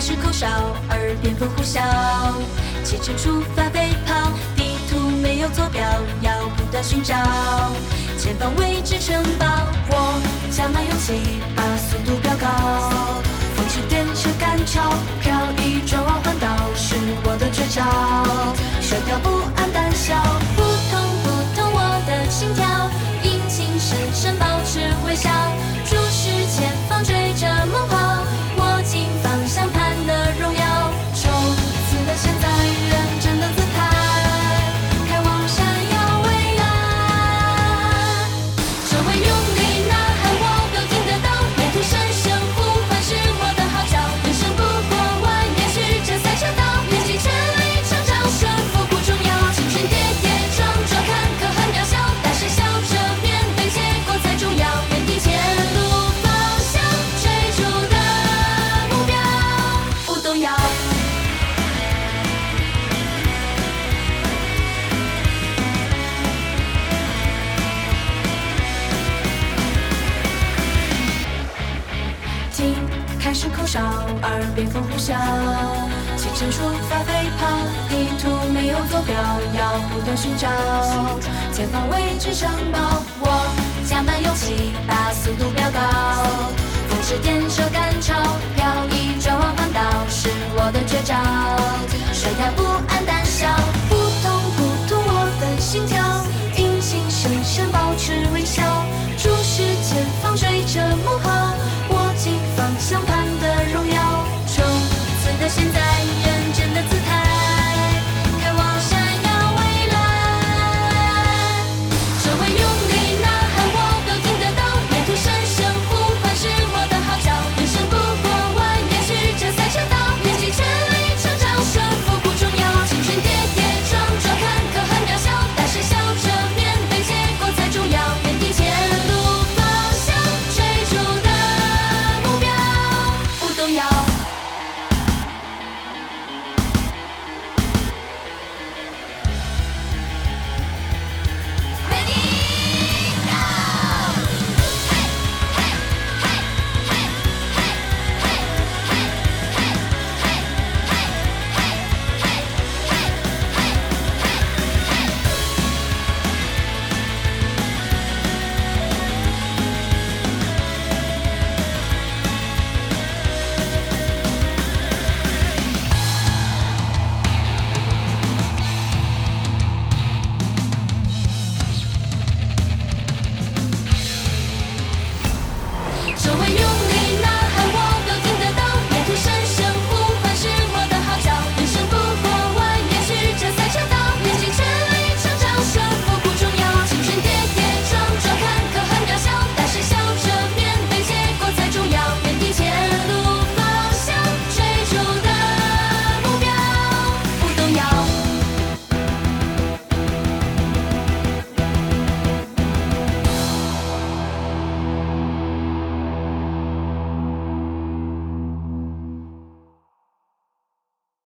[0.00, 0.46] 开始口哨，
[0.88, 1.78] 耳边风呼啸，
[2.82, 5.82] 启程出发飞跑，地图没有坐标，
[6.22, 7.14] 要不断寻找，
[8.16, 9.44] 前方未知城堡，
[9.90, 10.18] 我
[10.50, 12.48] 加满勇气，把速度飙高，
[13.54, 14.88] 风驰电掣赶超，
[15.20, 17.84] 漂移转弯环岛是我的绝招，
[18.80, 19.28] 甩掉不
[19.60, 20.16] 安胆小，
[73.20, 73.78] 开始口哨，
[74.22, 75.14] 耳边风呼啸，
[76.16, 77.46] 启程出发飞跑，
[77.88, 80.48] 地图没有坐标，要不断寻找，
[81.52, 83.28] 前方未知城堡，我
[83.86, 85.78] 加满勇气，把速度飙高，
[86.88, 87.69] 风驰电掣